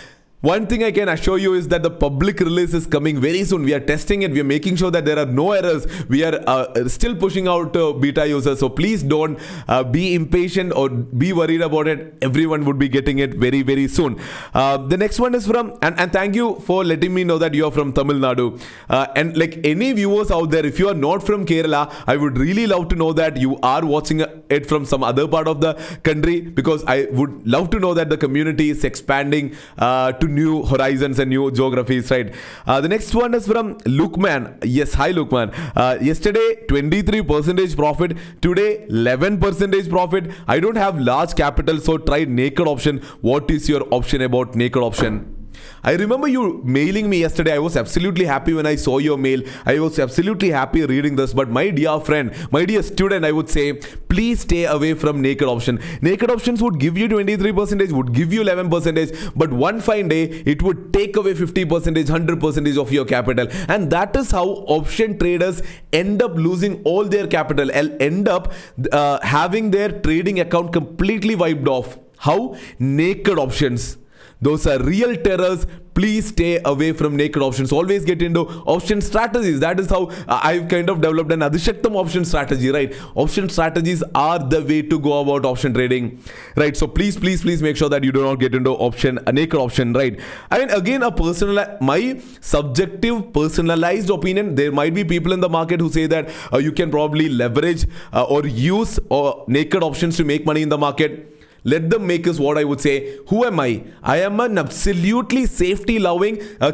[0.42, 3.64] One thing I can assure you is that the public release is coming very soon.
[3.64, 4.30] We are testing it.
[4.32, 5.88] We are making sure that there are no errors.
[6.10, 8.60] We are uh, still pushing out uh, beta users.
[8.60, 12.14] So please don't uh, be impatient or be worried about it.
[12.22, 14.20] Everyone would be getting it very, very soon.
[14.54, 17.56] Uh, the next one is from, and, and thank you for letting me know that
[17.56, 18.62] you are from Tamil Nadu.
[18.92, 22.38] Uh, and like any viewers out there, if you are not from Kerala, I would
[22.38, 24.20] really love to know that you are watching
[24.52, 25.74] it from some other part of the
[26.04, 31.20] country because I would love to know that the community is expanding uh, new horizons
[31.20, 32.34] and new geographies, right?
[32.66, 34.58] Uh, the next one is from Lukman.
[34.64, 35.54] Yes, hi Lukman.
[35.76, 38.18] Uh, yesterday, 23 percentage profit.
[38.42, 40.32] Today, 11 percentage profit.
[40.48, 43.00] I don't have large capital, so try naked option.
[43.22, 45.37] What is your option about naked option?
[45.84, 47.54] I remember you mailing me yesterday.
[47.54, 49.42] I was absolutely happy when I saw your mail.
[49.66, 51.34] I was absolutely happy reading this.
[51.34, 55.48] But my dear friend, my dear student, I would say, please stay away from naked
[55.48, 55.80] option.
[56.02, 60.62] Naked options would give you 23%, would give you 11%, but one fine day, it
[60.64, 63.48] would take away 50%, 100% of your capital.
[63.68, 65.62] And that is how option traders
[65.94, 68.54] end up losing all their capital and end up
[68.92, 71.98] uh, having their trading account completely wiped off.
[72.18, 72.56] How?
[72.80, 73.98] Naked options
[74.42, 75.66] those are real terrors.
[75.94, 77.72] Please stay away from naked options.
[77.72, 79.60] Always get into option strategies.
[79.62, 82.94] That is how uh, I've kind of developed an Athishaktham option strategy, right?
[83.16, 86.24] Option strategies are the way to go about option trading,
[86.56, 86.78] right?
[86.78, 89.60] So please, please, please make sure that you do not get into option, a naked
[89.60, 90.20] option, right?
[90.52, 94.54] I mean, again, a personal, my subjective, personalized opinion.
[94.54, 97.88] There might be people in the market who say that uh, you can probably leverage
[98.14, 101.37] uh, or use uh, naked options to make money in the market
[101.74, 103.20] let them make us what I would say.
[103.28, 103.84] Who am I?
[104.02, 106.74] I am an absolutely safety loving, a,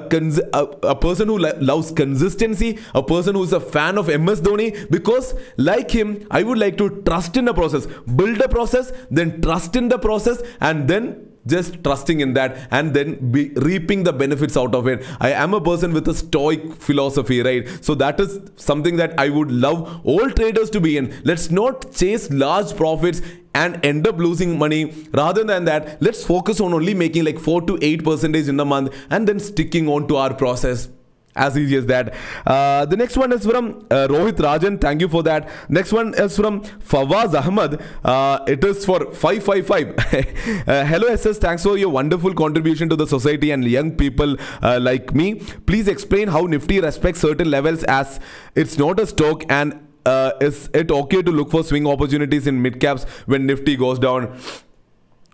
[0.53, 5.34] a, a person who loves consistency, a person who's a fan of MS Dhoni because,
[5.58, 9.75] like him, I would like to trust in the process, build a process, then trust
[9.75, 14.56] in the process, and then just trusting in that and then be reaping the benefits
[14.58, 15.06] out of it.
[15.19, 17.67] I am a person with a stoic philosophy right?
[17.84, 21.13] So that is something that i would love all traders to be in.
[21.23, 23.21] Let's not chase large profits
[23.56, 24.93] and end up losing money.
[25.13, 28.65] Rather than that let's focus on only making like 4 to 8 percentage in a
[28.65, 30.89] month and then sticking on to our process
[31.36, 32.13] as easy as that.
[32.46, 34.80] Uh, the next one is from uh, Rohit Rajan.
[34.80, 35.50] Thank you for that.
[35.69, 37.82] Next one is from Fawaz Ahmad.
[38.04, 40.67] Uh, it is for 555.
[40.67, 41.38] uh, hello, SS.
[41.38, 45.36] Thanks for your wonderful contribution to the society and young people uh, like me.
[45.65, 48.19] Please explain how Nifty respects certain levels as
[48.56, 52.62] it's not a stock and uh, is it okay to look for swing opportunities in
[52.62, 54.38] mid caps when Nifty goes down?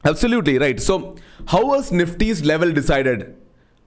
[0.06, 0.80] Absolutely right.
[0.80, 1.16] So,
[1.48, 3.36] how was Nifty's level decided?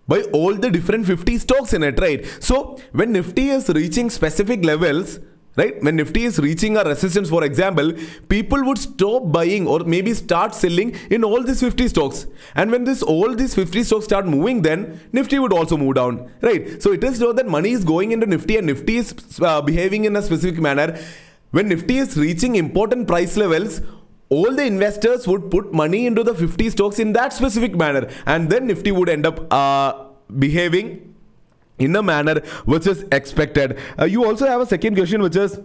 [0.08, 2.26] By all the different 50 stocks in it, right?
[2.40, 5.20] So, when Nifty is reaching specific levels,
[5.56, 7.92] right when nifty is reaching a resistance for example
[8.28, 12.26] people would stop buying or maybe start selling in all these 50 stocks.
[12.54, 16.30] And when this all these 50 stocks start moving then nifty would also move down
[16.40, 16.82] right?
[16.82, 20.04] So it is not that money is going into nifty and nifty is uh, behaving
[20.06, 20.98] in a specific manner.
[21.50, 23.82] When nifty is reaching important price levels
[24.34, 28.48] all the investors would put money into the 50 stocks in that specific manner and
[28.48, 30.04] then nifty would end up uh,
[30.38, 31.14] behaving
[31.78, 33.78] in a manner which is expected.
[33.98, 35.58] Uh, you also have a second question which is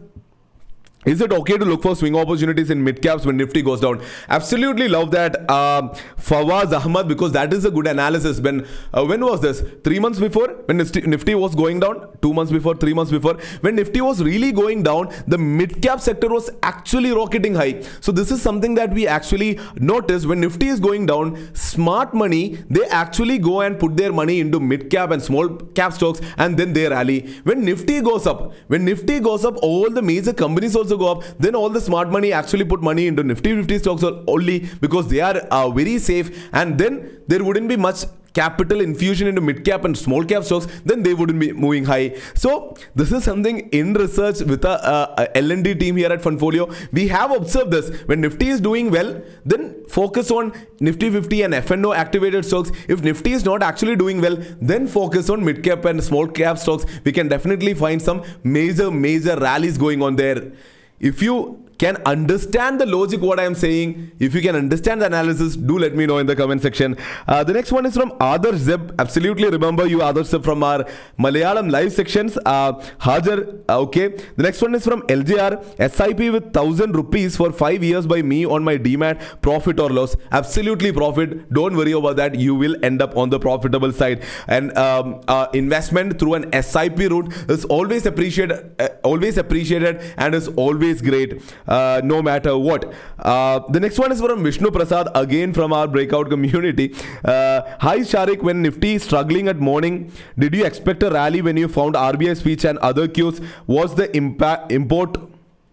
[1.07, 4.01] is it okay to look for swing opportunities in mid caps when Nifty goes down?
[4.29, 8.39] Absolutely love that, uh, Fawaz Ahmad, because that is a good analysis.
[8.39, 9.63] When uh, when was this?
[9.83, 12.17] Three months before, when Nifty was going down.
[12.21, 16.01] Two months before, three months before, when Nifty was really going down, the mid cap
[16.01, 17.81] sector was actually rocketing high.
[18.01, 21.53] So this is something that we actually notice when Nifty is going down.
[21.53, 25.47] Smart money, they actually go and put their money into mid cap and small
[25.79, 27.21] cap stocks, and then they rally.
[27.43, 31.23] When Nifty goes up, when Nifty goes up, all the major companies also go up,
[31.39, 35.21] then all the smart money actually put money into Nifty 50 stocks only because they
[35.21, 38.05] are uh, very safe and then there wouldn't be much
[38.37, 42.05] capital infusion into mid cap and small cap stocks, then they wouldn't be moving high.
[42.35, 42.51] So
[42.95, 46.67] this is something in research with a, a, a L&D team here at Fundfolio.
[46.91, 47.89] We have observed this.
[48.11, 52.71] When Nifty is doing well, then focus on Nifty 50 and FNO activated stocks.
[52.87, 56.57] If Nifty is not actually doing well, then focus on mid cap and small cap
[56.59, 56.85] stocks.
[57.03, 60.51] We can definitely find some major, major rallies going on there
[60.99, 65.05] if you can understand the logic what I am saying, if you can understand the
[65.05, 66.97] analysis, do let me know in the comment section.
[67.27, 68.93] Uh, the next one is from Adar Zeb.
[68.99, 70.85] Absolutely remember you Adar Zeb from our
[71.19, 72.37] Malayalam live sections.
[72.45, 74.09] Uh, Hajar, uh, okay.
[74.35, 75.91] The next one is from LJR.
[75.91, 79.41] SIP with 1000 rupees for 5 years by me on my Demat.
[79.41, 80.15] Profit or loss?
[80.31, 81.51] Absolutely profit.
[81.53, 82.35] Don't worry about that.
[82.35, 84.23] You will end up on the profitable side.
[84.47, 90.33] And um, uh, investment through an SIP route is always appreciated, uh, always appreciated and
[90.33, 92.93] is always great uh, no matter what.
[93.19, 96.93] Uh, the next one is from Vishnu Prasad, again from our breakout community.
[97.23, 101.67] Uh, Hi Sharique, when Nifty struggling at morning, did you expect a rally when you
[101.67, 103.41] found RBI speech and other cues?
[103.65, 105.17] Was the impact import?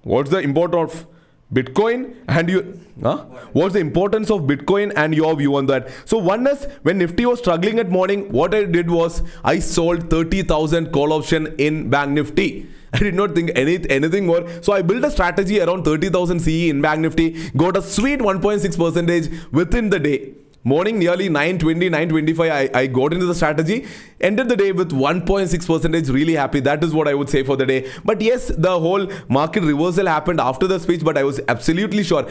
[0.02, 1.06] What's the import of
[1.52, 3.18] Bitcoin and you huh?
[3.52, 5.88] what's the importance of Bitcoin and your view on that?
[6.04, 10.10] So one is when Nifty was struggling at morning, what I did was I sold
[10.10, 12.68] 30,000 call option in Bank Nifty.
[12.94, 14.48] I did not think any, anything more.
[14.62, 18.78] So I built a strategy around 30,000 CE in Bank Nifty, got a sweet 1.6
[18.78, 20.34] percentage within the day.
[20.66, 23.86] Morning nearly 920, 925, I, I got into the strategy.
[24.20, 26.08] Ended the day with 1.6 percentage.
[26.08, 26.60] Really happy.
[26.60, 27.90] That is what I would say for the day.
[28.02, 32.26] But yes, the whole market reversal happened after the speech, but I was absolutely sure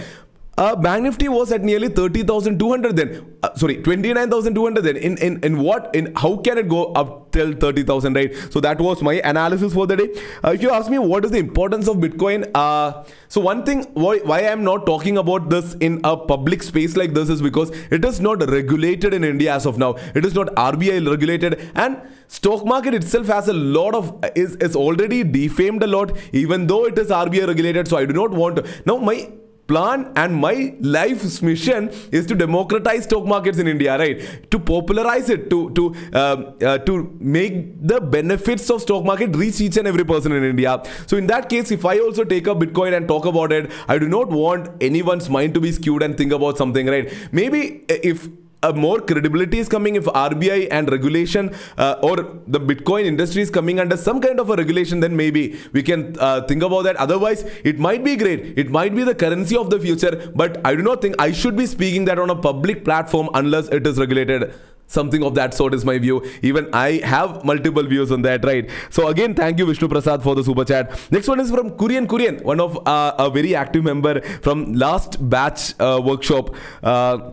[0.57, 3.35] uh, Bank Nifty was at nearly 30,200 then.
[3.41, 4.97] Uh, sorry, 29,200 then.
[4.97, 5.89] In, in in what?
[5.95, 8.35] In how can it go up till 30,000, right?
[8.51, 10.09] So that was my analysis for the day.
[10.43, 13.83] Uh, if you ask me what is the importance of Bitcoin, uh, so one thing
[13.93, 17.71] why, why I'm not talking about this in a public space like this is because
[17.89, 19.95] it is not regulated in India as of now.
[20.13, 24.75] It is not RBI regulated and stock market itself has a lot of is is
[24.75, 27.87] already defamed a lot even though it is RBI regulated.
[27.87, 29.31] So I do not want to now my
[29.67, 34.49] plan and my life's mission is to democratize stock markets in India, right?
[34.51, 39.61] To popularize it, to to uh, uh, to make the benefits of stock market reach
[39.61, 40.81] each and every person in India.
[41.07, 43.97] So in that case, if I also take up Bitcoin and talk about it, I
[43.97, 47.13] do not want anyone's mind to be skewed and think about something, right?
[47.31, 48.27] Maybe if
[48.71, 52.15] more credibility is coming if RBI and regulation uh, or
[52.47, 56.15] the Bitcoin industry is coming under some kind of a regulation, then maybe we can
[56.19, 56.95] uh, think about that.
[56.97, 58.57] Otherwise, it might be great.
[58.57, 61.55] It might be the currency of the future, but I do not think I should
[61.55, 64.53] be speaking that on a public platform unless it is regulated.
[64.87, 66.23] Something of that sort is my view.
[66.41, 68.69] Even i have multiple views on that right?
[68.89, 70.99] So again thank you vishnu prasad for the super chat.
[71.11, 75.17] Next one is from kurian kurian one of uh, a very active member from last
[75.29, 76.55] batch uh, workshop.
[76.83, 77.31] Uh,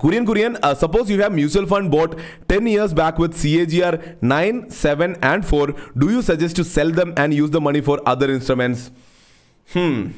[0.00, 4.70] Kurian Kurian, uh, suppose you have mutual fund bought 10 years back with CAGR 9,
[4.70, 5.74] 7 and 4.
[5.98, 8.90] Do you suggest to sell them and use the money for other instruments?
[9.74, 10.12] Hmm.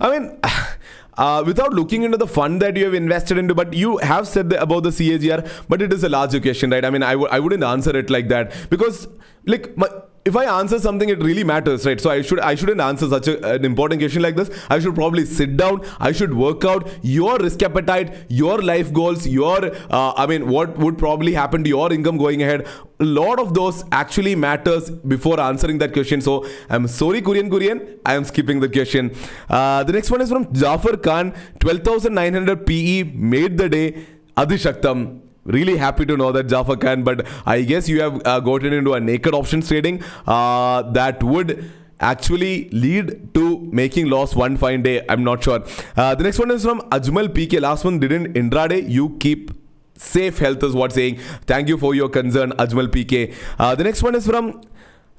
[0.00, 0.40] I mean,
[1.16, 4.50] uh, without looking into the fund that you have invested into, but you have said
[4.50, 6.84] the, about the CAGR, but it is a large question, right?
[6.84, 9.06] I mean, I w- I wouldn't answer it like that because,
[9.46, 9.88] like, my,
[10.24, 12.00] if I answer something, it really matters, right?
[12.00, 14.50] So I should I shouldn't answer such a, an important question like this.
[14.68, 15.80] I should probably sit down.
[15.98, 20.76] I should work out your risk appetite, your life goals, your uh, I mean, what
[20.78, 22.66] would probably happen to your income going ahead.
[23.00, 26.20] A lot of those actually matters before answering that question.
[26.20, 27.98] So I'm sorry, Kurian Kurian.
[28.04, 29.14] I am skipping the question.
[29.48, 31.34] Uh, the next one is from Jafar Khan.
[31.60, 34.06] Twelve thousand nine hundred PE made the day.
[34.36, 38.72] Athishaktham really happy to know that Jafar Khan, but I guess you have uh, gotten
[38.72, 41.70] into a naked options trading uh, that would
[42.00, 45.04] actually lead to making loss one fine day.
[45.08, 45.62] I'm not sure.
[45.96, 47.60] Uh, the next one is from Ajmal PK.
[47.60, 48.88] Last one didn't intraday.
[48.88, 49.50] You keep
[49.96, 51.18] safe health is what saying.
[51.46, 53.34] Thank you for your concern, Ajmal PK.
[53.58, 54.62] Uh, the next one is from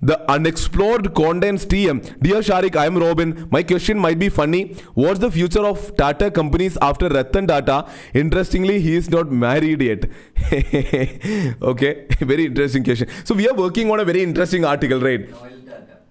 [0.01, 2.19] the unexplored condensed TM.
[2.21, 3.47] Dear Sharique, I am Robin.
[3.51, 4.75] My question might be funny.
[4.95, 7.87] What's the future of Tata companies after Ratan Tata?
[8.13, 10.05] Interestingly, he is not married yet.
[11.61, 13.07] okay, very interesting question.
[13.23, 15.29] So we are working on a very interesting article, right?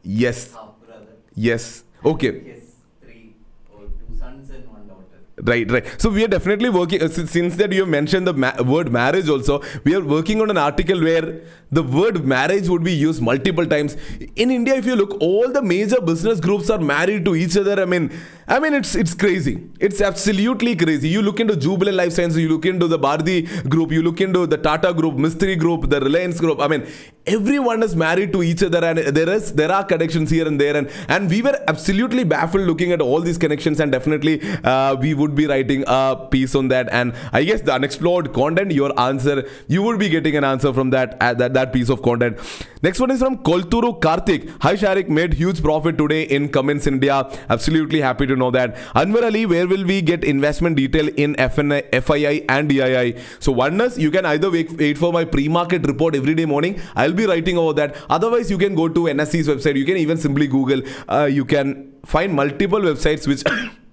[0.03, 0.53] Yes.
[0.55, 1.07] half brother.
[1.35, 1.85] Yes.
[2.05, 2.41] Okay.
[2.41, 2.63] His
[3.03, 3.35] three
[3.75, 5.19] or two sons and one daughter.
[5.43, 6.01] Right, right.
[6.01, 7.03] So we are definitely working.
[7.03, 10.41] Uh, since, since that you have mentioned the ma- word marriage, also we are working
[10.41, 13.97] on an article where the word marriage would be used multiple times.
[14.37, 17.81] In India, if you look, all the major business groups are married to each other.
[17.81, 18.11] I mean,
[18.49, 19.63] I mean, it's it's crazy.
[19.79, 21.09] It's absolutely crazy.
[21.09, 24.47] You look into Jubilant Life Sciences, you look into the Bharti group, you look into
[24.47, 26.61] the Tata group, Mistry group, the Reliance group.
[26.61, 26.87] I mean,
[27.27, 30.77] everyone is married to each other, and there is there are connections here and there,
[30.77, 35.15] and and we were absolutely baffled looking at all these connections, and definitely uh, we
[35.15, 36.89] would be writing a piece on that.
[36.91, 40.91] And I guess the unexplored content, your answer, you would be getting an answer from
[40.91, 42.39] that uh, that that piece of content.
[42.83, 44.51] Next one is from Kolturu Karthik.
[44.63, 47.31] Hi Sharique, made huge profit today in Cummins India.
[47.49, 48.75] Absolutely happy to know that.
[48.95, 53.19] Anwar Ali, where will we get investment detail in FNI, FII and DII?
[53.39, 56.81] So one is you can either wait, wait for my pre-market report every day morning.
[56.97, 57.97] I'll be writing over that.
[58.09, 59.77] Otherwise, you can go to NSE's website.
[59.77, 60.83] You can even simply Google.
[61.09, 63.43] Uh, you can find multiple websites which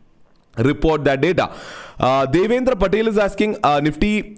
[0.57, 1.51] report that data.
[1.99, 4.37] Uh, Devendra Patel is asking uh, Nifty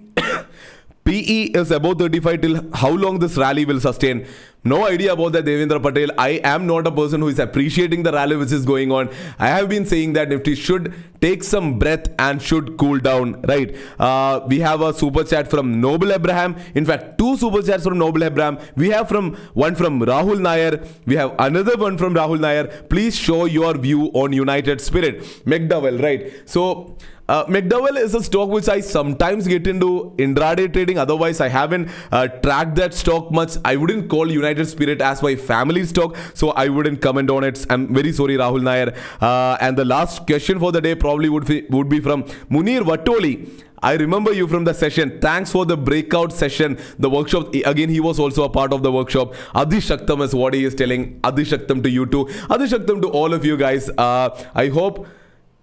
[1.10, 4.26] PE is above 35 till how long this rally will sustain.
[4.62, 6.10] No idea about that, Devendra Patel.
[6.18, 9.08] I am not a person who is appreciating the rally which is going on.
[9.38, 13.74] I have been saying that Nifty should take some breath and should cool down, right?
[13.98, 16.54] Uh, we have a super chat from Noble Abraham.
[16.74, 18.58] In fact, two super chats from Noble Abraham.
[18.76, 20.80] We have from one from Rahul Nair.
[21.06, 22.66] We have another one from Rahul Nair.
[22.88, 25.22] Please show your view on United Spirit.
[25.44, 26.32] McDowell, right?
[26.44, 26.96] So,
[27.30, 30.98] uh, McDowell is a stock which I sometimes get into intraday trading.
[30.98, 33.56] Otherwise, I haven't uh, tracked that stock much.
[33.64, 37.64] I wouldn't call United Spirit as my family stock, so I wouldn't comment on it.
[37.70, 38.94] I'm very sorry, Rahul Nair.
[39.20, 42.80] Uh, and the last question for the day probably would be, would be from Munir
[42.80, 43.48] Vatoli.
[43.82, 45.20] I remember you from the session.
[45.20, 47.54] Thanks for the breakout session, the workshop.
[47.54, 49.34] Again, he was also a part of the workshop.
[49.54, 51.18] Athishaktham is what he is telling.
[51.20, 52.24] Athishaktham to you too.
[52.50, 53.88] Athishaktham to all of you guys.
[53.96, 55.06] Uh, I hope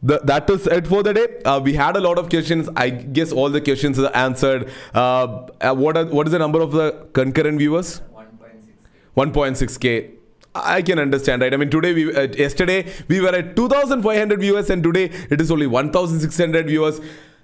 [0.02, 1.42] the, that is it for the day.
[1.44, 2.70] Uh, we had a lot of questions.
[2.76, 4.70] I guess all the questions are answered.
[4.94, 8.02] Uh, uh, what are, what is the number of the concurrent viewers?
[9.16, 9.32] 1.6.
[9.34, 10.12] 1.6k.
[10.56, 11.54] I can understand, right?
[11.54, 15.52] I mean, today we uh, yesterday we were at 2,500 viewers, and today it is
[15.52, 17.00] only 1,600 viewers.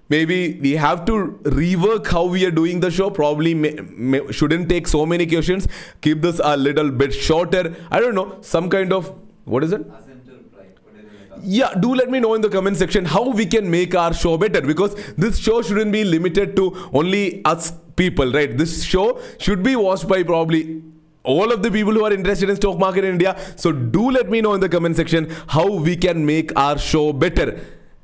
[0.10, 3.10] Maybe we have to rework how we are doing the show.
[3.10, 5.68] Probably may, may, shouldn't take so many questions.
[6.02, 7.76] Keep this a little bit shorter.
[7.92, 9.14] I don't know, some kind of
[9.46, 9.88] what is it?
[9.90, 10.66] Asim to reply.
[10.84, 11.23] What is it?
[11.42, 14.38] Yeah, do let me know in the comment section how we can make our show
[14.38, 18.58] better because this show shouldn't be limited to only us people, right?
[18.58, 20.82] This show should be watched by probably
[21.24, 23.38] all of the people who are interested in stock market in India.
[23.56, 27.14] So do let me know in the comment section how we can make our show
[27.14, 27.60] better.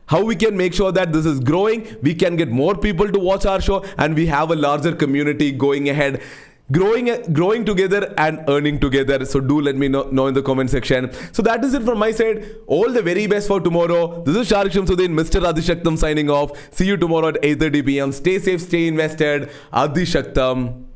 [0.05, 3.19] How we can make sure that this is growing, we can get more people to
[3.19, 6.23] watch our show, and we have a larger community going ahead
[6.71, 9.25] growing uh, growing together and earning together.
[9.25, 11.11] So do let me know, know in the comment section.
[11.31, 12.45] So that is it from my side.
[12.67, 14.23] All the very best for tomorrow.
[14.23, 16.51] This is Sharique Samsudheen mr Athishaktham signing off.
[16.73, 19.49] See you tomorrow at 8.30 pm stay safe stay invested.
[19.73, 20.88] Athishaktham